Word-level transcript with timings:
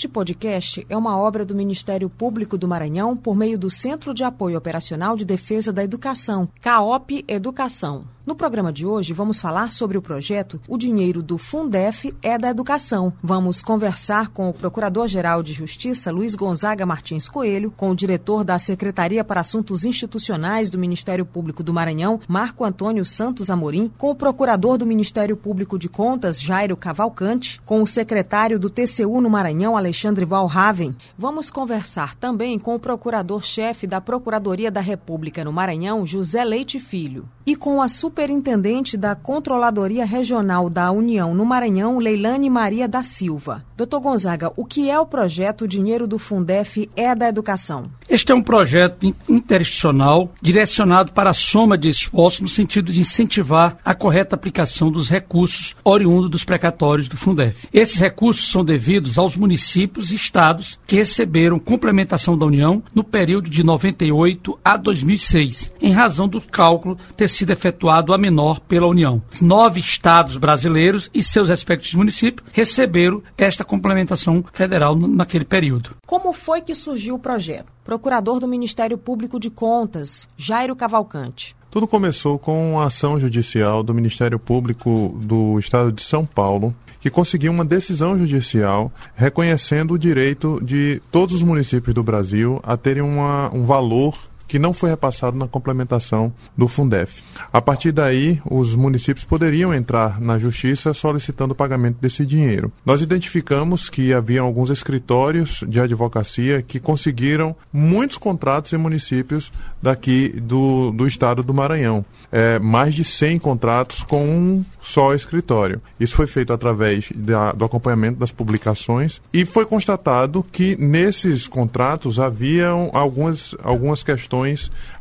Este 0.00 0.08
podcast 0.08 0.86
é 0.88 0.96
uma 0.96 1.18
obra 1.18 1.44
do 1.44 1.54
Ministério 1.54 2.08
Público 2.08 2.56
do 2.56 2.66
Maranhão 2.66 3.14
por 3.14 3.36
meio 3.36 3.58
do 3.58 3.68
Centro 3.68 4.14
de 4.14 4.24
Apoio 4.24 4.56
Operacional 4.56 5.14
de 5.14 5.26
Defesa 5.26 5.74
da 5.74 5.84
Educação, 5.84 6.48
CAOP 6.62 7.22
Educação. 7.28 8.06
No 8.30 8.36
programa 8.36 8.72
de 8.72 8.86
hoje, 8.86 9.12
vamos 9.12 9.40
falar 9.40 9.72
sobre 9.72 9.98
o 9.98 10.02
projeto 10.02 10.60
O 10.68 10.78
Dinheiro 10.78 11.20
do 11.20 11.36
Fundef 11.36 12.14
é 12.22 12.38
da 12.38 12.48
Educação. 12.48 13.12
Vamos 13.20 13.60
conversar 13.60 14.28
com 14.28 14.48
o 14.48 14.54
Procurador-Geral 14.54 15.42
de 15.42 15.52
Justiça, 15.52 16.12
Luiz 16.12 16.36
Gonzaga 16.36 16.86
Martins 16.86 17.28
Coelho, 17.28 17.72
com 17.76 17.90
o 17.90 17.94
diretor 17.94 18.44
da 18.44 18.56
Secretaria 18.56 19.24
para 19.24 19.40
Assuntos 19.40 19.84
Institucionais 19.84 20.70
do 20.70 20.78
Ministério 20.78 21.26
Público 21.26 21.64
do 21.64 21.74
Maranhão, 21.74 22.20
Marco 22.28 22.64
Antônio 22.64 23.04
Santos 23.04 23.50
Amorim, 23.50 23.90
com 23.98 24.12
o 24.12 24.14
Procurador 24.14 24.78
do 24.78 24.86
Ministério 24.86 25.36
Público 25.36 25.76
de 25.76 25.88
Contas, 25.88 26.40
Jairo 26.40 26.76
Cavalcante, 26.76 27.60
com 27.66 27.82
o 27.82 27.86
secretário 27.86 28.60
do 28.60 28.70
TCU 28.70 29.20
no 29.20 29.28
Maranhão, 29.28 29.76
Alexandre 29.76 30.24
Valraven. 30.24 30.94
Vamos 31.18 31.50
conversar 31.50 32.14
também 32.14 32.60
com 32.60 32.76
o 32.76 32.78
Procurador-Chefe 32.78 33.88
da 33.88 34.00
Procuradoria 34.00 34.70
da 34.70 34.80
República 34.80 35.44
no 35.44 35.52
Maranhão, 35.52 36.06
José 36.06 36.44
Leite 36.44 36.78
Filho, 36.78 37.28
e 37.44 37.56
com 37.56 37.82
a 37.82 37.88
super 37.88 38.19
superintendente 38.20 38.98
da 38.98 39.14
Controladoria 39.14 40.04
Regional 40.04 40.68
da 40.68 40.90
União 40.90 41.32
no 41.34 41.46
Maranhão, 41.46 41.98
Leilane 41.98 42.50
Maria 42.50 42.86
da 42.86 43.02
Silva. 43.02 43.64
Doutor 43.80 44.00
Gonzaga, 44.00 44.52
o 44.58 44.66
que 44.66 44.90
é 44.90 45.00
o 45.00 45.06
projeto 45.06 45.66
Dinheiro 45.66 46.06
do 46.06 46.18
Fundef 46.18 46.90
é 46.94 47.14
da 47.14 47.26
Educação? 47.26 47.90
Este 48.10 48.30
é 48.30 48.34
um 48.34 48.42
projeto 48.42 49.06
interinstitucional 49.26 50.34
direcionado 50.42 51.14
para 51.14 51.30
a 51.30 51.32
soma 51.32 51.78
de 51.78 51.88
esforços 51.88 52.42
no 52.42 52.48
sentido 52.48 52.92
de 52.92 53.00
incentivar 53.00 53.78
a 53.82 53.94
correta 53.94 54.34
aplicação 54.34 54.92
dos 54.92 55.08
recursos 55.08 55.74
oriundos 55.82 56.28
dos 56.28 56.44
precatórios 56.44 57.08
do 57.08 57.16
Fundef. 57.16 57.68
Esses 57.72 57.98
recursos 57.98 58.50
são 58.50 58.62
devidos 58.62 59.16
aos 59.16 59.34
municípios 59.34 60.10
e 60.10 60.14
estados 60.14 60.78
que 60.86 60.96
receberam 60.96 61.58
complementação 61.58 62.36
da 62.36 62.44
União 62.44 62.82
no 62.94 63.02
período 63.02 63.48
de 63.48 63.64
98 63.64 64.58
a 64.62 64.76
2006, 64.76 65.72
em 65.80 65.90
razão 65.90 66.28
do 66.28 66.38
cálculo 66.42 66.98
ter 67.16 67.28
sido 67.28 67.52
efetuado 67.52 68.12
a 68.12 68.18
menor 68.18 68.60
pela 68.60 68.86
União. 68.86 69.22
Nove 69.40 69.80
estados 69.80 70.36
brasileiros 70.36 71.08
e 71.14 71.22
seus 71.22 71.48
respectivos 71.48 71.94
municípios 71.94 72.46
receberam 72.52 73.22
esta 73.38 73.64
complementação 73.70 74.44
federal 74.52 74.96
naquele 74.96 75.44
período. 75.44 75.90
Como 76.04 76.32
foi 76.32 76.60
que 76.60 76.74
surgiu 76.74 77.14
o 77.14 77.18
projeto? 77.20 77.72
Procurador 77.84 78.40
do 78.40 78.48
Ministério 78.48 78.98
Público 78.98 79.38
de 79.38 79.48
Contas, 79.48 80.28
Jairo 80.36 80.74
Cavalcante. 80.74 81.54
Tudo 81.70 81.86
começou 81.86 82.36
com 82.36 82.72
uma 82.72 82.86
ação 82.86 83.20
judicial 83.20 83.84
do 83.84 83.94
Ministério 83.94 84.40
Público 84.40 85.16
do 85.22 85.56
Estado 85.56 85.92
de 85.92 86.02
São 86.02 86.26
Paulo, 86.26 86.74
que 86.98 87.08
conseguiu 87.08 87.52
uma 87.52 87.64
decisão 87.64 88.18
judicial 88.18 88.90
reconhecendo 89.14 89.94
o 89.94 89.98
direito 89.98 90.60
de 90.64 91.00
todos 91.12 91.36
os 91.36 91.44
municípios 91.44 91.94
do 91.94 92.02
Brasil 92.02 92.58
a 92.64 92.76
terem 92.76 93.04
uma, 93.04 93.54
um 93.54 93.64
valor 93.64 94.18
que 94.50 94.58
não 94.58 94.72
foi 94.72 94.90
repassado 94.90 95.38
na 95.38 95.46
complementação 95.46 96.32
do 96.58 96.66
Fundef. 96.66 97.22
A 97.52 97.62
partir 97.62 97.92
daí, 97.92 98.42
os 98.44 98.74
municípios 98.74 99.24
poderiam 99.24 99.72
entrar 99.72 100.20
na 100.20 100.40
justiça 100.40 100.92
solicitando 100.92 101.52
o 101.52 101.54
pagamento 101.54 101.98
desse 102.00 102.26
dinheiro. 102.26 102.72
Nós 102.84 103.00
identificamos 103.00 103.88
que 103.88 104.12
havia 104.12 104.40
alguns 104.40 104.68
escritórios 104.68 105.62
de 105.68 105.78
advocacia 105.78 106.62
que 106.62 106.80
conseguiram 106.80 107.54
muitos 107.72 108.16
contratos 108.16 108.72
em 108.72 108.76
municípios 108.76 109.52
daqui 109.80 110.30
do, 110.42 110.90
do 110.90 111.06
estado 111.06 111.44
do 111.44 111.54
Maranhão. 111.54 112.04
É, 112.32 112.58
mais 112.58 112.92
de 112.92 113.04
100 113.04 113.38
contratos 113.38 114.02
com 114.02 114.24
um 114.24 114.64
só 114.80 115.14
escritório. 115.14 115.80
Isso 115.98 116.16
foi 116.16 116.26
feito 116.26 116.52
através 116.52 117.10
da, 117.14 117.52
do 117.52 117.64
acompanhamento 117.64 118.18
das 118.18 118.32
publicações 118.32 119.20
e 119.32 119.44
foi 119.44 119.64
constatado 119.64 120.44
que 120.50 120.76
nesses 120.76 121.46
contratos 121.46 122.18
haviam 122.18 122.90
algumas, 122.92 123.54
algumas 123.62 124.02
questões, 124.02 124.39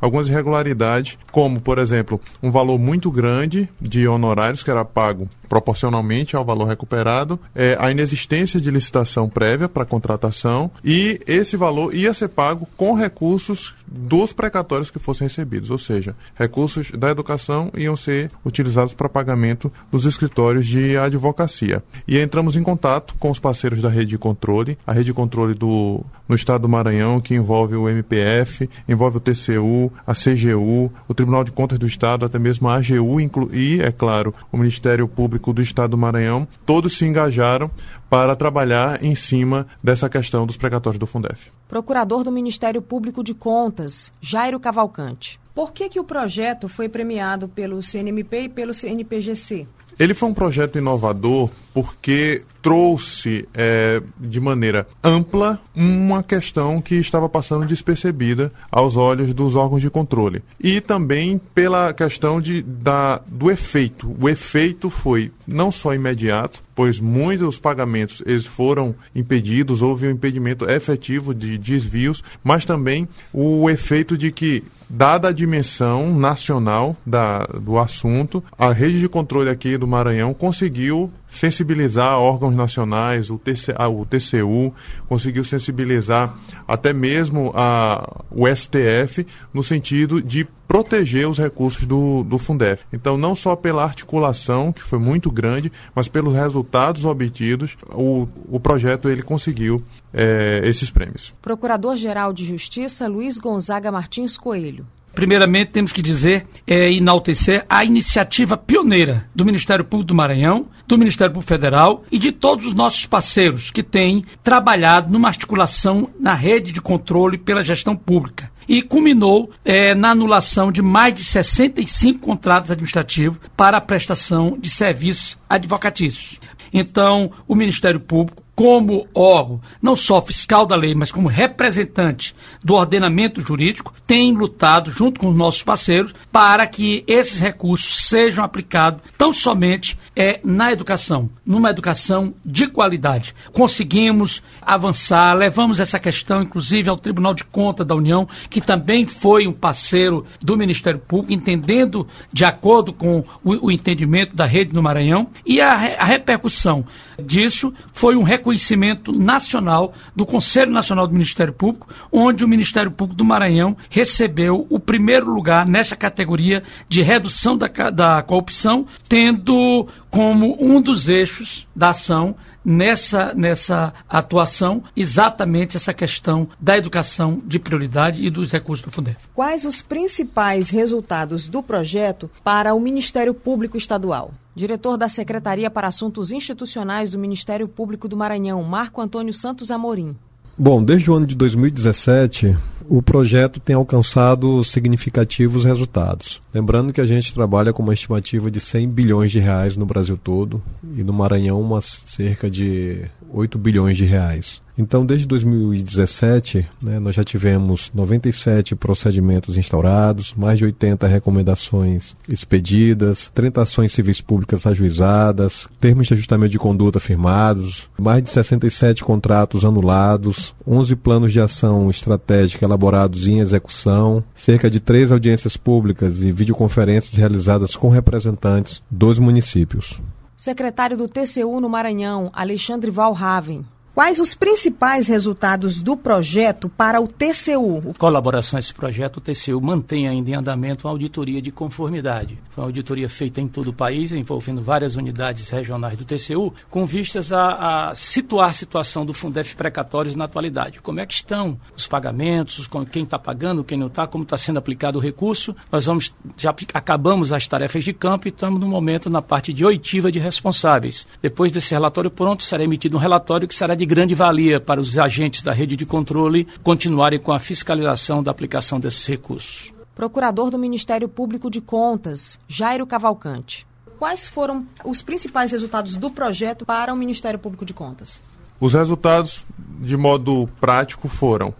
algumas 0.01 0.27
irregularidades, 0.27 1.17
como, 1.31 1.59
por 1.59 1.79
exemplo, 1.79 2.19
um 2.41 2.51
valor 2.51 2.79
muito 2.79 3.11
grande 3.11 3.69
de 3.79 4.07
honorários 4.07 4.63
que 4.63 4.71
era 4.71 4.85
pago 4.85 5.29
proporcionalmente 5.49 6.35
ao 6.35 6.45
valor 6.45 6.67
recuperado, 6.67 7.39
é, 7.55 7.75
a 7.79 7.91
inexistência 7.91 8.61
de 8.61 8.69
licitação 8.69 9.27
prévia 9.27 9.67
para 9.67 9.83
contratação 9.83 10.69
e 10.85 11.19
esse 11.25 11.57
valor 11.57 11.93
ia 11.93 12.13
ser 12.13 12.29
pago 12.29 12.67
com 12.77 12.93
recursos 12.93 13.73
dos 13.87 14.31
precatórios 14.31 14.91
que 14.91 14.99
fossem 14.99 15.25
recebidos, 15.25 15.71
ou 15.71 15.79
seja, 15.79 16.15
recursos 16.35 16.91
da 16.91 17.09
educação 17.09 17.71
iam 17.75 17.97
ser 17.97 18.29
utilizados 18.45 18.93
para 18.93 19.09
pagamento 19.09 19.73
dos 19.91 20.05
escritórios 20.05 20.67
de 20.67 20.95
advocacia. 20.95 21.81
E 22.07 22.19
entramos 22.19 22.55
em 22.55 22.61
contato 22.61 23.15
com 23.19 23.31
os 23.31 23.39
parceiros 23.39 23.81
da 23.81 23.89
rede 23.89 24.11
de 24.11 24.17
controle, 24.19 24.77
a 24.85 24.93
rede 24.93 25.05
de 25.05 25.13
controle 25.13 25.55
do, 25.55 26.05
no 26.27 26.35
estado 26.35 26.61
do 26.61 26.69
Maranhão, 26.69 27.19
que 27.19 27.33
envolve 27.33 27.75
o 27.75 27.89
MPF, 27.89 28.69
envolve 28.87 29.17
o 29.17 29.19
TCU, 29.19 29.91
a 30.05 30.13
CGU, 30.13 30.91
o 31.07 31.13
Tribunal 31.15 31.43
de 31.43 31.51
Contas 31.51 31.79
do 31.79 31.87
Estado, 31.87 32.25
até 32.25 32.37
mesmo 32.37 32.67
a 32.67 32.75
AGU 32.75 33.19
e, 33.51 33.81
é 33.81 33.91
claro, 33.91 34.33
o 34.51 34.57
Ministério 34.57 35.07
Público 35.07 35.38
do 35.53 35.61
Estado 35.61 35.91
do 35.91 35.97
Maranhão, 35.97 36.47
todos 36.65 36.97
se 36.97 37.05
engajaram 37.05 37.71
para 38.09 38.35
trabalhar 38.35 39.03
em 39.03 39.15
cima 39.15 39.67
dessa 39.83 40.09
questão 40.09 40.45
dos 40.45 40.57
precatórios 40.57 40.99
do 40.99 41.07
Fundef. 41.07 41.49
Procurador 41.67 42.23
do 42.23 42.31
Ministério 42.31 42.81
Público 42.81 43.23
de 43.23 43.33
Contas, 43.33 44.11
Jairo 44.21 44.59
Cavalcante. 44.59 45.39
Por 45.55 45.71
que, 45.71 45.89
que 45.89 45.99
o 45.99 46.03
projeto 46.03 46.69
foi 46.69 46.87
premiado 46.87 47.47
pelo 47.47 47.81
CNMP 47.81 48.43
e 48.43 48.49
pelo 48.49 48.73
CNPGC? 48.73 49.67
Ele 49.99 50.13
foi 50.13 50.29
um 50.29 50.33
projeto 50.33 50.77
inovador 50.77 51.49
porque 51.73 52.43
trouxe 52.61 53.47
é, 53.53 54.01
de 54.19 54.39
maneira 54.39 54.87
ampla 55.03 55.59
uma 55.75 56.21
questão 56.23 56.81
que 56.81 56.95
estava 56.95 57.29
passando 57.29 57.65
despercebida 57.65 58.51
aos 58.71 58.97
olhos 58.97 59.33
dos 59.33 59.55
órgãos 59.55 59.81
de 59.81 59.89
controle. 59.89 60.43
E 60.59 60.81
também 60.81 61.39
pela 61.53 61.93
questão 61.93 62.41
de, 62.41 62.61
da, 62.61 63.21
do 63.27 63.49
efeito. 63.49 64.15
O 64.19 64.27
efeito 64.27 64.89
foi 64.89 65.31
não 65.47 65.71
só 65.71 65.93
imediato, 65.93 66.61
pois 66.75 66.99
muitos 66.99 67.59
pagamentos 67.59 68.21
eles 68.25 68.45
foram 68.45 68.95
impedidos, 69.15 69.81
houve 69.81 70.07
um 70.07 70.11
impedimento 70.11 70.69
efetivo 70.69 71.33
de 71.33 71.57
desvios, 71.57 72.23
mas 72.43 72.65
também 72.65 73.07
o 73.33 73.69
efeito 73.69 74.17
de 74.17 74.31
que 74.31 74.63
dada 74.89 75.27
a 75.27 75.31
dimensão 75.33 76.17
nacional 76.17 76.97
da, 77.05 77.45
do 77.45 77.77
assunto, 77.77 78.43
a 78.57 78.71
rede 78.71 78.99
de 78.99 79.07
controle 79.07 79.49
aqui 79.49 79.77
do 79.77 79.87
Maranhão 79.87 80.33
conseguiu 80.33 81.11
sensibilizar 81.29 82.17
órgãos 82.17 82.55
nacionais, 82.55 83.29
o, 83.29 83.37
TC, 83.37 83.73
o 83.73 84.05
TCU, 84.05 84.73
conseguiu 85.07 85.45
sensibilizar 85.45 86.35
até 86.67 86.91
mesmo 86.91 87.51
a, 87.55 88.23
o 88.31 88.47
STF 88.47 89.25
no 89.53 89.63
sentido 89.63 90.21
de 90.21 90.47
proteger 90.67 91.27
os 91.27 91.39
recursos 91.39 91.85
do, 91.85 92.23
do 92.23 92.37
Fundef. 92.37 92.85
Então, 92.93 93.17
não 93.17 93.33
só 93.33 93.55
pela 93.55 93.83
articulação, 93.83 94.71
que 94.71 94.83
foi 94.83 94.99
muito 94.99 95.31
grande, 95.31 95.71
mas 95.95 96.07
pelos 96.07 96.33
resultados 96.33 97.05
obtidos, 97.05 97.75
o, 97.91 98.27
o 98.47 98.59
projeto 98.59 99.09
ele 99.09 99.23
conseguiu 99.23 99.83
é, 100.13 100.61
esses 100.63 100.91
prêmios. 100.91 101.33
Procurador-Geral 101.41 102.31
de 102.31 102.45
Justiça 102.45 103.07
Luiz 103.07 103.39
Gonzaga 103.39 103.91
Martins 103.91 104.37
Coelho. 104.37 104.85
Primeiramente, 105.13 105.71
temos 105.71 105.91
que 105.91 106.01
dizer 106.01 106.45
é, 106.65 106.91
enaltecer 106.91 107.65
a 107.69 107.83
iniciativa 107.83 108.55
pioneira 108.55 109.25
do 109.35 109.45
Ministério 109.45 109.83
Público 109.83 110.07
do 110.07 110.15
Maranhão, 110.15 110.67
do 110.87 110.97
Ministério 110.97 111.33
Público 111.33 111.49
Federal 111.49 112.03
e 112.11 112.17
de 112.17 112.31
todos 112.31 112.65
os 112.65 112.73
nossos 112.73 113.05
parceiros 113.05 113.71
que 113.71 113.83
têm 113.83 114.23
trabalhado 114.43 115.11
numa 115.11 115.27
articulação 115.27 116.09
na 116.19 116.33
rede 116.33 116.71
de 116.71 116.81
controle 116.81 117.37
pela 117.37 117.63
gestão 117.63 117.95
pública. 117.95 118.51
E 118.67 118.83
culminou 118.83 119.49
é, 119.65 119.95
na 119.95 120.11
anulação 120.11 120.71
de 120.71 120.81
mais 120.81 121.13
de 121.15 121.23
65 121.23 122.19
contratos 122.19 122.69
administrativos 122.69 123.39
para 123.57 123.77
a 123.77 123.81
prestação 123.81 124.57
de 124.59 124.69
serviços 124.69 125.37
advocatícios. 125.49 126.39
Então, 126.71 127.31
o 127.47 127.55
Ministério 127.55 127.99
Público 127.99 128.43
como 128.59 129.07
órgão, 129.15 129.61
não 129.81 129.95
só 129.95 130.21
fiscal 130.21 130.65
da 130.65 130.75
lei, 130.75 130.93
mas 130.93 131.13
como 131.13 131.29
representante 131.29 132.35
do 132.61 132.73
ordenamento 132.73 133.39
jurídico, 133.39 133.93
tem 134.05 134.33
lutado 134.33 134.91
junto 134.91 135.17
com 135.17 135.29
os 135.29 135.35
nossos 135.35 135.63
parceiros 135.63 136.13
para 136.29 136.67
que 136.67 137.05
esses 137.07 137.39
recursos 137.39 138.07
sejam 138.09 138.43
aplicados 138.43 139.01
tão 139.17 139.31
somente 139.31 139.97
é, 140.13 140.41
na 140.43 140.73
educação, 140.73 141.29
numa 141.45 141.69
educação 141.69 142.33
de 142.45 142.67
qualidade. 142.67 143.33
Conseguimos 143.53 144.43
avançar, 144.61 145.33
levamos 145.35 145.79
essa 145.79 145.97
questão, 145.97 146.41
inclusive, 146.41 146.89
ao 146.89 146.97
Tribunal 146.97 147.33
de 147.33 147.45
Contas 147.45 147.87
da 147.87 147.95
União, 147.95 148.27
que 148.49 148.59
também 148.59 149.07
foi 149.07 149.47
um 149.47 149.53
parceiro 149.53 150.25
do 150.41 150.57
Ministério 150.57 150.99
Público, 150.99 151.31
entendendo 151.31 152.05
de 152.33 152.43
acordo 152.43 152.91
com 152.91 153.23
o, 153.41 153.67
o 153.67 153.71
entendimento 153.71 154.35
da 154.35 154.43
rede 154.43 154.73
do 154.73 154.83
Maranhão, 154.83 155.29
e 155.45 155.61
a, 155.61 155.71
a 155.71 156.03
repercussão 156.03 156.85
disso 157.23 157.73
foi 157.93 158.17
um 158.17 158.23
reconhecimento 158.23 158.48
reconhecimento 158.49 159.11
nacional 159.11 159.93
do 160.15 160.25
Conselho 160.25 160.71
Nacional 160.71 161.07
do 161.07 161.13
Ministério 161.13 161.53
Público, 161.53 161.87
onde 162.11 162.43
o 162.43 162.47
Ministério 162.47 162.91
Público 162.91 163.17
do 163.17 163.25
Maranhão 163.25 163.77
recebeu 163.89 164.65
o 164.69 164.79
primeiro 164.79 165.31
lugar 165.31 165.67
nessa 165.67 165.95
categoria 165.95 166.63
de 166.87 167.01
redução 167.01 167.57
da, 167.57 167.67
da 167.91 168.21
corrupção, 168.23 168.87
tendo 169.07 169.87
como 170.09 170.57
um 170.59 170.81
dos 170.81 171.07
eixos 171.07 171.67
da 171.75 171.89
ação 171.89 172.35
nessa, 172.63 173.33
nessa 173.33 173.93
atuação 174.07 174.83
exatamente 174.95 175.77
essa 175.77 175.93
questão 175.93 176.47
da 176.59 176.77
educação 176.77 177.41
de 177.45 177.59
prioridade 177.59 178.25
e 178.25 178.29
dos 178.29 178.51
recursos 178.51 178.85
do 178.85 178.91
Fundef. 178.91 179.17
Quais 179.33 179.65
os 179.65 179.81
principais 179.81 180.69
resultados 180.69 181.47
do 181.47 181.63
projeto 181.63 182.29
para 182.43 182.73
o 182.73 182.79
Ministério 182.79 183.33
Público 183.33 183.77
Estadual? 183.77 184.33
Diretor 184.55 184.97
da 184.97 185.07
Secretaria 185.07 185.69
para 185.69 185.87
Assuntos 185.87 186.31
Institucionais 186.31 187.11
do 187.11 187.19
Ministério 187.19 187.67
Público 187.67 188.07
do 188.07 188.17
Maranhão, 188.17 188.61
Marco 188.63 189.01
Antônio 189.01 189.33
Santos 189.33 189.71
Amorim. 189.71 190.15
Bom, 190.61 190.83
desde 190.83 191.09
o 191.09 191.13
ano 191.13 191.25
de 191.25 191.35
2017, 191.35 192.53
o 192.89 193.01
projeto 193.01 193.61
tem 193.61 193.77
alcançado 193.77 194.61
significativos 194.61 195.63
resultados. 195.63 196.41
Lembrando 196.53 196.91
que 196.91 196.99
a 196.99 197.05
gente 197.05 197.33
trabalha 197.33 197.71
com 197.71 197.81
uma 197.81 197.93
estimativa 197.93 198.51
de 198.51 198.59
100 198.59 198.89
bilhões 198.89 199.31
de 199.31 199.39
reais 199.39 199.77
no 199.77 199.85
Brasil 199.85 200.19
todo 200.21 200.61
e 200.97 201.01
no 201.01 201.13
Maranhão 201.13 201.61
umas 201.61 202.03
cerca 202.07 202.51
de 202.51 203.05
8 203.31 203.57
bilhões 203.57 203.95
de 203.95 204.03
reais. 204.03 204.61
Então, 204.79 205.05
desde 205.05 205.27
2017, 205.27 206.65
né, 206.81 206.99
nós 206.99 207.13
já 207.13 207.21
tivemos 207.21 207.91
97 207.93 208.77
procedimentos 208.77 209.57
instaurados, 209.57 210.33
mais 210.33 210.57
de 210.57 210.63
80 210.63 211.05
recomendações 211.05 212.15
expedidas, 212.29 213.29
30 213.35 213.61
ações 213.61 213.91
civis 213.91 214.21
públicas 214.21 214.65
ajuizadas, 214.65 215.67
termos 215.81 216.07
de 216.07 216.13
ajustamento 216.13 216.53
de 216.53 216.57
conduta 216.57 216.97
firmados, 216.97 217.89
mais 217.99 218.23
de 218.23 218.29
67 218.29 219.03
contratos 219.03 219.65
anulados, 219.65 220.55
11 220.65 220.95
planos 220.95 221.33
de 221.33 221.41
ação 221.41 221.89
estratégica 221.89 222.63
elaborados 222.63 223.27
em 223.27 223.39
execução, 223.39 224.23
cerca 224.33 224.69
de 224.69 224.79
3 224.79 225.11
audiências 225.11 225.57
públicas 225.57 226.21
e 226.21 226.31
videoconferências 226.31 227.15
realizadas 227.15 227.75
com 227.75 227.89
representantes 227.89 228.81
dos 228.89 229.19
municípios. 229.19 230.01
Secretário 230.37 230.95
do 230.95 231.09
TCU 231.09 231.59
no 231.59 231.67
Maranhão, 231.67 232.31
Alexandre 232.33 232.89
Valraven. 232.89 233.65
Quais 233.93 234.19
os 234.19 234.33
principais 234.33 235.07
resultados 235.07 235.81
do 235.81 235.97
projeto 235.97 236.69
para 236.69 237.01
o 237.01 237.07
TCU? 237.07 237.93
Colaboração 237.97 238.57
a 238.57 238.59
esse 238.59 238.73
projeto, 238.73 239.17
o 239.17 239.21
TCU 239.21 239.59
mantém 239.59 240.07
ainda 240.07 240.29
em 240.29 240.35
andamento 240.35 240.87
uma 240.87 240.93
auditoria 240.93 241.41
de 241.41 241.51
conformidade. 241.51 242.37
Foi 242.51 242.63
uma 242.63 242.67
auditoria 242.67 243.09
feita 243.09 243.41
em 243.41 243.47
todo 243.47 243.69
o 243.69 243.73
país, 243.73 244.11
envolvendo 244.11 244.61
várias 244.61 244.95
unidades 244.95 245.49
regionais 245.49 245.97
do 245.97 246.05
TCU, 246.05 246.53
com 246.69 246.85
vistas 246.85 247.31
a, 247.31 247.89
a 247.89 247.95
situar 247.95 248.49
a 248.49 248.53
situação 248.53 249.05
do 249.05 249.13
Fundef 249.13 249.55
precatórios 249.55 250.15
na 250.15 250.25
atualidade. 250.25 250.79
Como 250.79 250.99
é 250.99 251.05
que 251.05 251.13
estão 251.13 251.59
os 251.75 251.87
pagamentos, 251.87 252.69
quem 252.91 253.03
está 253.03 253.17
pagando, 253.17 253.63
quem 253.63 253.77
não 253.77 253.87
está, 253.87 254.07
como 254.07 254.23
está 254.23 254.37
sendo 254.37 254.59
aplicado 254.59 254.97
o 254.97 255.01
recurso. 255.01 255.55
Nós 255.71 255.85
vamos, 255.85 256.13
já 256.37 256.53
acabamos 256.73 257.33
as 257.33 257.47
tarefas 257.47 257.83
de 257.83 257.93
campo 257.93 258.27
e 258.27 258.29
estamos 258.29 258.59
no 258.59 258.67
momento 258.67 259.09
na 259.09 259.21
parte 259.21 259.51
de 259.51 259.65
oitiva 259.65 260.11
de 260.11 260.19
responsáveis. 260.19 261.07
Depois 261.21 261.51
desse 261.51 261.73
relatório 261.73 262.11
pronto, 262.11 262.43
será 262.43 262.63
emitido 262.63 262.97
um 262.97 262.99
relatório 262.99 263.47
que 263.47 263.55
será 263.55 263.75
de 263.75 263.85
grande 263.89 264.13
valia 264.13 264.59
para 264.59 264.79
os 264.79 264.95
agentes 264.99 265.41
da 265.41 265.51
rede 265.51 265.75
de 265.75 265.83
controle 265.83 266.47
continuarem 266.61 267.19
com 267.19 267.31
a 267.31 267.39
fiscalização 267.39 268.21
da 268.21 268.29
aplicação 268.29 268.79
desses 268.79 269.03
recursos. 269.07 269.73
Procurador 269.95 270.51
do 270.51 270.59
Ministério 270.59 271.09
Público 271.09 271.49
de 271.49 271.59
Contas, 271.59 272.39
Jairo 272.47 272.85
Cavalcante. 272.85 273.65
Quais 273.97 274.29
foram 274.29 274.65
os 274.85 275.01
principais 275.01 275.51
resultados 275.51 275.97
do 275.97 276.11
projeto 276.11 276.67
para 276.67 276.93
o 276.93 276.95
Ministério 276.95 277.39
Público 277.39 277.65
de 277.65 277.73
Contas? 277.73 278.21
Os 278.59 278.75
resultados, 278.75 279.43
de 279.81 279.97
modo 279.97 280.47
prático, 280.61 281.07
foram 281.07 281.53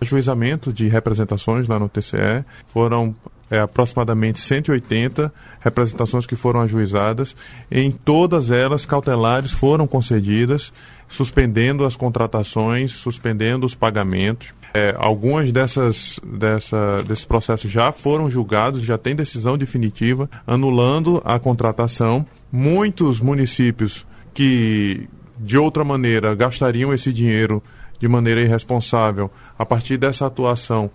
ajuizamento 0.00 0.72
de 0.72 0.88
representações 0.88 1.68
lá 1.68 1.78
no 1.78 1.88
TCE, 1.88 2.44
foram 2.66 3.14
é, 3.50 3.60
aproximadamente 3.60 4.38
180 4.38 5.32
representações 5.60 6.26
que 6.26 6.36
foram 6.36 6.60
ajuizadas. 6.60 7.36
Em 7.70 7.90
todas 7.90 8.50
elas, 8.50 8.86
cautelares 8.86 9.52
foram 9.52 9.86
concedidas, 9.86 10.72
suspendendo 11.08 11.84
as 11.84 11.96
contratações, 11.96 12.92
suspendendo 12.92 13.66
os 13.66 13.74
pagamentos. 13.74 14.48
É, 14.74 14.94
algumas 14.98 15.50
dessas, 15.52 16.20
dessa, 16.22 17.02
desses 17.02 17.24
processos 17.24 17.70
já 17.70 17.92
foram 17.92 18.30
julgados, 18.30 18.82
já 18.82 18.98
tem 18.98 19.14
decisão 19.14 19.56
definitiva, 19.56 20.28
anulando 20.46 21.22
a 21.24 21.38
contratação. 21.38 22.26
Muitos 22.52 23.20
municípios 23.20 24.06
que, 24.34 25.08
de 25.38 25.56
outra 25.56 25.82
maneira, 25.82 26.34
gastariam 26.34 26.92
esse 26.92 27.12
dinheiro 27.12 27.62
de 27.98 28.08
maneira 28.08 28.40
irresponsável, 28.40 29.30
a 29.58 29.64
partir 29.64 29.96
dessa 29.96 30.26
atuação, 30.26 30.90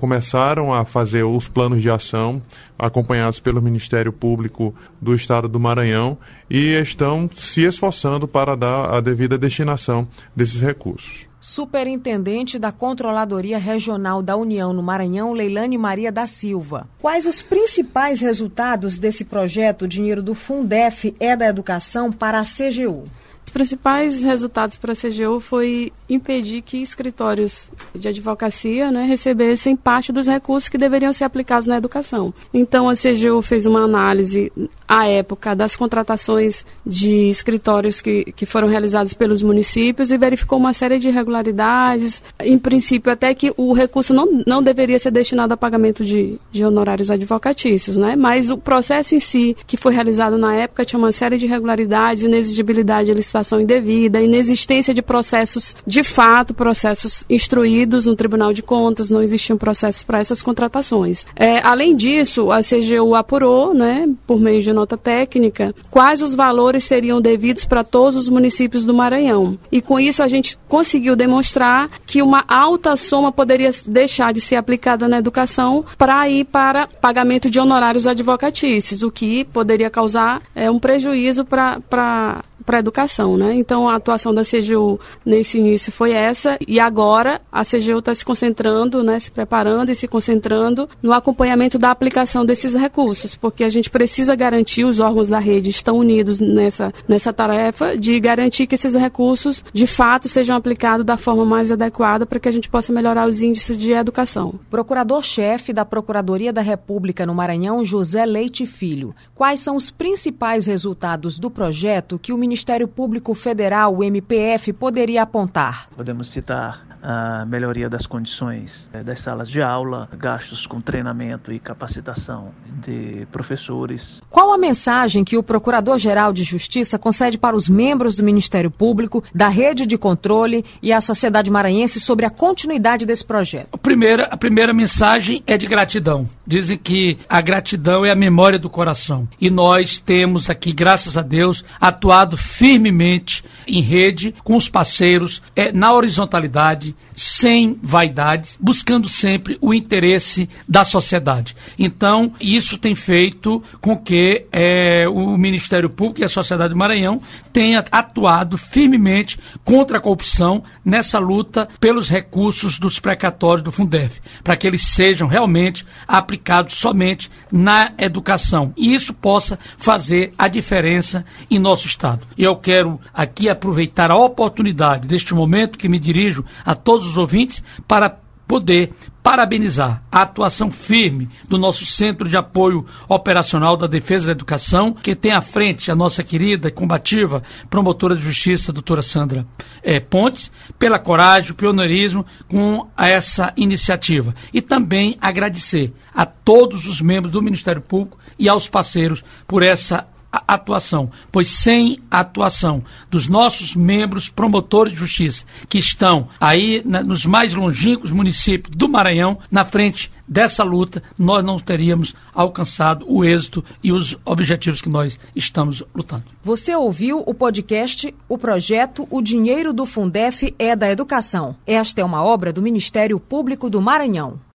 começaram 0.00 0.72
a 0.72 0.84
fazer 0.84 1.24
os 1.24 1.48
planos 1.48 1.82
de 1.82 1.90
ação, 1.90 2.40
acompanhados 2.78 3.40
pelo 3.40 3.62
Ministério 3.62 4.12
Público 4.12 4.74
do 5.00 5.14
Estado 5.14 5.48
do 5.48 5.60
Maranhão, 5.60 6.16
e 6.48 6.72
estão 6.72 7.28
se 7.36 7.62
esforçando 7.62 8.26
para 8.26 8.56
dar 8.56 8.94
a 8.94 9.00
devida 9.00 9.36
destinação 9.36 10.08
desses 10.34 10.62
recursos. 10.62 11.28
Superintendente 11.40 12.58
da 12.58 12.72
Controladoria 12.72 13.58
Regional 13.58 14.20
da 14.20 14.36
União 14.36 14.72
no 14.72 14.82
Maranhão, 14.82 15.32
Leilane 15.32 15.78
Maria 15.78 16.10
da 16.10 16.26
Silva. 16.26 16.88
Quais 17.00 17.26
os 17.26 17.42
principais 17.42 18.20
resultados 18.20 18.98
desse 18.98 19.24
projeto 19.24 19.86
Dinheiro 19.86 20.20
do 20.20 20.34
Fundef 20.34 21.14
é 21.20 21.36
da 21.36 21.46
Educação 21.46 22.10
para 22.10 22.40
a 22.40 22.42
CGU? 22.42 23.04
Os 23.46 23.52
principais 23.52 24.22
resultados 24.22 24.76
para 24.76 24.92
a 24.92 24.96
CGU 24.96 25.38
foi 25.40 25.92
impedir 26.08 26.62
que 26.62 26.78
escritórios 26.78 27.70
de 27.94 28.08
advocacia 28.08 28.90
né, 28.90 29.04
recebessem 29.04 29.76
parte 29.76 30.12
dos 30.12 30.26
recursos 30.26 30.68
que 30.68 30.78
deveriam 30.78 31.12
ser 31.12 31.24
aplicados 31.24 31.66
na 31.66 31.76
educação. 31.76 32.32
Então, 32.52 32.88
a 32.88 32.94
CGU 32.94 33.42
fez 33.42 33.66
uma 33.66 33.80
análise, 33.80 34.52
à 34.86 35.06
época, 35.06 35.54
das 35.54 35.76
contratações 35.76 36.64
de 36.84 37.28
escritórios 37.28 38.00
que, 38.00 38.32
que 38.32 38.46
foram 38.46 38.68
realizados 38.68 39.14
pelos 39.14 39.42
municípios 39.42 40.10
e 40.10 40.18
verificou 40.18 40.58
uma 40.58 40.72
série 40.72 40.98
de 40.98 41.08
irregularidades. 41.08 42.22
Em 42.40 42.58
princípio, 42.58 43.12
até 43.12 43.34
que 43.34 43.52
o 43.56 43.72
recurso 43.72 44.14
não, 44.14 44.42
não 44.46 44.62
deveria 44.62 44.98
ser 44.98 45.10
destinado 45.10 45.54
a 45.54 45.56
pagamento 45.56 46.04
de, 46.04 46.38
de 46.50 46.64
honorários 46.64 47.10
advocatícios, 47.10 47.96
né? 47.96 48.16
mas 48.16 48.50
o 48.50 48.56
processo 48.56 49.14
em 49.14 49.20
si, 49.20 49.56
que 49.66 49.76
foi 49.76 49.92
realizado 49.92 50.38
na 50.38 50.54
época, 50.54 50.84
tinha 50.84 50.98
uma 50.98 51.12
série 51.12 51.38
de 51.38 51.46
irregularidades, 51.46 52.22
inexigibilidade 52.22 53.12
licitação 53.12 53.38
licitação 53.38 53.60
indevida, 53.60 54.20
inexistência 54.20 54.92
de 54.92 55.02
processos 55.02 55.76
de 55.86 55.97
fato, 56.02 56.54
processos 56.54 57.24
instruídos 57.28 58.06
no 58.06 58.16
Tribunal 58.16 58.52
de 58.52 58.62
Contas, 58.62 59.10
não 59.10 59.22
existiam 59.22 59.56
processos 59.56 60.02
para 60.02 60.18
essas 60.18 60.42
contratações. 60.42 61.26
É, 61.36 61.60
além 61.60 61.96
disso, 61.96 62.50
a 62.50 62.60
CGU 62.60 63.14
apurou, 63.14 63.74
né, 63.74 64.08
por 64.26 64.40
meio 64.40 64.62
de 64.62 64.72
nota 64.72 64.96
técnica, 64.96 65.74
quais 65.90 66.22
os 66.22 66.34
valores 66.34 66.84
seriam 66.84 67.20
devidos 67.20 67.64
para 67.64 67.84
todos 67.84 68.16
os 68.16 68.28
municípios 68.28 68.84
do 68.84 68.94
Maranhão. 68.94 69.58
E 69.70 69.80
com 69.80 69.98
isso 69.98 70.22
a 70.22 70.28
gente 70.28 70.56
conseguiu 70.68 71.16
demonstrar 71.16 71.90
que 72.06 72.22
uma 72.22 72.44
alta 72.48 72.96
soma 72.96 73.32
poderia 73.32 73.70
deixar 73.86 74.32
de 74.32 74.40
ser 74.40 74.56
aplicada 74.56 75.08
na 75.08 75.18
educação 75.18 75.84
para 75.96 76.28
ir 76.28 76.44
para 76.44 76.86
pagamento 76.86 77.50
de 77.50 77.58
honorários 77.58 78.06
advocatícios, 78.06 79.02
o 79.02 79.10
que 79.10 79.44
poderia 79.44 79.90
causar 79.90 80.42
é, 80.54 80.70
um 80.70 80.78
prejuízo 80.78 81.44
para 81.44 82.42
para 82.68 82.76
a 82.76 82.80
educação, 82.80 83.38
né? 83.38 83.54
Então 83.54 83.88
a 83.88 83.96
atuação 83.96 84.34
da 84.34 84.42
CGU 84.42 85.00
nesse 85.24 85.56
início 85.58 85.90
foi 85.90 86.12
essa 86.12 86.58
e 86.68 86.78
agora 86.78 87.40
a 87.50 87.62
CGU 87.62 88.00
está 88.00 88.14
se 88.14 88.22
concentrando, 88.22 89.02
né, 89.02 89.18
se 89.18 89.30
preparando 89.30 89.90
e 89.90 89.94
se 89.94 90.06
concentrando 90.06 90.86
no 91.02 91.14
acompanhamento 91.14 91.78
da 91.78 91.90
aplicação 91.90 92.44
desses 92.44 92.74
recursos, 92.74 93.34
porque 93.34 93.64
a 93.64 93.70
gente 93.70 93.88
precisa 93.88 94.36
garantir 94.36 94.84
os 94.84 95.00
órgãos 95.00 95.28
da 95.28 95.38
rede 95.38 95.70
estão 95.70 95.96
unidos 95.96 96.38
nessa 96.38 96.92
nessa 97.08 97.32
tarefa 97.32 97.96
de 97.96 98.20
garantir 98.20 98.66
que 98.66 98.74
esses 98.74 98.94
recursos 98.94 99.64
de 99.72 99.86
fato 99.86 100.28
sejam 100.28 100.54
aplicados 100.54 101.06
da 101.06 101.16
forma 101.16 101.46
mais 101.46 101.72
adequada 101.72 102.26
para 102.26 102.38
que 102.38 102.50
a 102.50 102.52
gente 102.52 102.68
possa 102.68 102.92
melhorar 102.92 103.26
os 103.26 103.40
índices 103.40 103.78
de 103.78 103.92
educação. 103.92 104.60
Procurador-chefe 104.68 105.72
da 105.72 105.86
Procuradoria 105.86 106.52
da 106.52 106.60
República 106.60 107.24
no 107.24 107.34
Maranhão, 107.34 107.82
José 107.82 108.26
Leite 108.26 108.66
Filho, 108.66 109.16
quais 109.34 109.60
são 109.60 109.74
os 109.74 109.90
principais 109.90 110.66
resultados 110.66 111.38
do 111.38 111.50
projeto 111.50 112.18
que 112.18 112.30
o 112.30 112.36
Ministério 112.36 112.57
Ministério 112.58 112.88
Público 112.88 113.34
Federal, 113.34 113.94
o 113.94 114.02
MPF, 114.02 114.72
poderia 114.72 115.22
apontar? 115.22 115.86
Podemos 115.94 116.28
citar 116.28 116.87
a 117.02 117.44
melhoria 117.46 117.88
das 117.88 118.06
condições 118.06 118.90
eh, 118.92 119.02
das 119.02 119.20
salas 119.20 119.48
de 119.48 119.62
aula, 119.62 120.08
gastos 120.16 120.66
com 120.66 120.80
treinamento 120.80 121.52
e 121.52 121.58
capacitação 121.58 122.52
de 122.84 123.26
professores. 123.30 124.20
Qual 124.30 124.52
a 124.52 124.58
mensagem 124.58 125.24
que 125.24 125.36
o 125.36 125.42
Procurador-Geral 125.42 126.32
de 126.32 126.44
Justiça 126.44 126.98
concede 126.98 127.38
para 127.38 127.56
os 127.56 127.68
membros 127.68 128.16
do 128.16 128.24
Ministério 128.24 128.70
Público, 128.70 129.22
da 129.34 129.48
rede 129.48 129.86
de 129.86 129.96
controle 129.96 130.64
e 130.82 130.92
a 130.92 131.00
sociedade 131.00 131.50
maranhense 131.50 132.00
sobre 132.00 132.26
a 132.26 132.30
continuidade 132.30 133.06
desse 133.06 133.24
projeto? 133.24 133.68
A 133.72 133.78
primeira, 133.78 134.24
a 134.24 134.36
primeira 134.36 134.72
mensagem 134.72 135.42
é 135.46 135.56
de 135.56 135.66
gratidão. 135.66 136.28
Dizem 136.46 136.78
que 136.78 137.18
a 137.28 137.40
gratidão 137.40 138.04
é 138.04 138.10
a 138.10 138.16
memória 138.16 138.58
do 138.58 138.70
coração. 138.70 139.28
E 139.40 139.50
nós 139.50 139.98
temos 139.98 140.48
aqui, 140.48 140.72
graças 140.72 141.16
a 141.16 141.22
Deus, 141.22 141.64
atuado 141.80 142.36
firmemente 142.36 143.44
em 143.66 143.80
rede 143.80 144.34
com 144.42 144.56
os 144.56 144.68
parceiros, 144.68 145.42
é, 145.54 145.72
na 145.72 145.92
horizontalidade 145.92 146.87
sem 147.16 147.78
vaidades, 147.82 148.56
buscando 148.60 149.08
sempre 149.08 149.58
o 149.60 149.74
interesse 149.74 150.48
da 150.68 150.84
sociedade. 150.84 151.56
Então, 151.78 152.32
isso 152.40 152.78
tem 152.78 152.94
feito 152.94 153.62
com 153.80 153.96
que 153.96 154.46
é, 154.52 155.06
o 155.08 155.36
Ministério 155.36 155.90
Público 155.90 156.20
e 156.20 156.24
a 156.24 156.28
sociedade 156.28 156.72
do 156.72 156.78
Maranhão 156.78 157.20
tenha 157.52 157.84
atuado 157.90 158.56
firmemente 158.56 159.38
contra 159.64 159.98
a 159.98 160.00
corrupção 160.00 160.62
nessa 160.84 161.18
luta 161.18 161.68
pelos 161.80 162.08
recursos 162.08 162.78
dos 162.78 162.98
precatórios 162.98 163.62
do 163.62 163.72
Fundef, 163.72 164.20
para 164.42 164.56
que 164.56 164.66
eles 164.66 164.82
sejam 164.82 165.28
realmente 165.28 165.84
aplicados 166.06 166.74
somente 166.74 167.30
na 167.50 167.92
educação 167.98 168.72
e 168.76 168.94
isso 168.94 169.12
possa 169.12 169.58
fazer 169.76 170.32
a 170.38 170.48
diferença 170.48 171.24
em 171.50 171.58
nosso 171.58 171.86
Estado. 171.86 172.26
E 172.36 172.44
eu 172.44 172.56
quero 172.56 173.00
aqui 173.12 173.48
aproveitar 173.48 174.10
a 174.10 174.16
oportunidade 174.16 175.08
deste 175.08 175.34
momento 175.34 175.78
que 175.78 175.88
me 175.88 175.98
dirijo 175.98 176.44
a 176.64 176.74
todos 176.78 177.06
os 177.06 177.16
ouvintes 177.16 177.62
para 177.86 178.18
poder 178.48 178.94
parabenizar 179.22 180.02
a 180.10 180.22
atuação 180.22 180.70
firme 180.70 181.28
do 181.46 181.58
nosso 181.58 181.84
Centro 181.84 182.26
de 182.26 182.36
Apoio 182.36 182.86
Operacional 183.06 183.76
da 183.76 183.86
Defesa 183.86 184.26
da 184.26 184.32
Educação, 184.32 184.94
que 184.94 185.14
tem 185.14 185.32
à 185.32 185.42
frente 185.42 185.90
a 185.90 185.94
nossa 185.94 186.24
querida 186.24 186.68
e 186.68 186.72
combativa 186.72 187.42
promotora 187.68 188.16
de 188.16 188.22
justiça, 188.22 188.72
doutora 188.72 189.02
Sandra 189.02 189.46
eh, 189.82 190.00
Pontes, 190.00 190.50
pela 190.78 190.98
coragem, 190.98 191.50
o 191.50 191.54
pioneirismo 191.54 192.24
com 192.48 192.88
essa 192.96 193.52
iniciativa. 193.54 194.34
E 194.50 194.62
também 194.62 195.18
agradecer 195.20 195.92
a 196.14 196.24
todos 196.24 196.86
os 196.86 197.02
membros 197.02 197.30
do 197.30 197.42
Ministério 197.42 197.82
Público 197.82 198.16
e 198.38 198.48
aos 198.48 198.66
parceiros 198.66 199.22
por 199.46 199.62
essa 199.62 200.08
atuação, 200.30 201.10
pois 201.30 201.50
sem 201.50 201.98
a 202.10 202.20
atuação 202.20 202.82
dos 203.10 203.26
nossos 203.26 203.74
membros 203.74 204.28
promotores 204.28 204.92
de 204.92 204.98
justiça, 204.98 205.44
que 205.68 205.78
estão 205.78 206.28
aí 206.40 206.82
na, 206.84 207.02
nos 207.02 207.24
mais 207.24 207.54
longínquos 207.54 208.10
municípios 208.10 208.74
do 208.76 208.88
Maranhão, 208.88 209.38
na 209.50 209.64
frente 209.64 210.10
dessa 210.26 210.62
luta, 210.62 211.02
nós 211.18 211.44
não 211.44 211.58
teríamos 211.58 212.14
alcançado 212.34 213.06
o 213.08 213.24
êxito 213.24 213.64
e 213.82 213.90
os 213.92 214.16
objetivos 214.24 214.82
que 214.82 214.88
nós 214.88 215.18
estamos 215.34 215.82
lutando. 215.94 216.24
Você 216.42 216.74
ouviu 216.74 217.22
o 217.26 217.32
podcast 217.32 218.14
O 218.28 218.36
Projeto 218.36 219.08
O 219.10 219.22
Dinheiro 219.22 219.72
do 219.72 219.86
Fundef 219.86 220.54
é 220.58 220.76
da 220.76 220.90
Educação. 220.90 221.56
Esta 221.66 222.02
é 222.02 222.04
uma 222.04 222.22
obra 222.22 222.52
do 222.52 222.62
Ministério 222.62 223.18
Público 223.18 223.70
do 223.70 223.80
Maranhão. 223.80 224.47